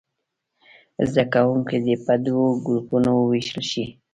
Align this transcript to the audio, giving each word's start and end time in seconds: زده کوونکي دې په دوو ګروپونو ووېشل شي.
زده 1.09 1.23
کوونکي 1.33 1.77
دې 1.85 1.95
په 2.05 2.13
دوو 2.25 2.45
ګروپونو 2.65 3.09
ووېشل 3.15 3.61
شي. 3.71 3.85